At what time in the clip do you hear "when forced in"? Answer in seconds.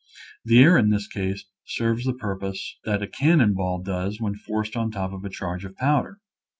4.19-4.81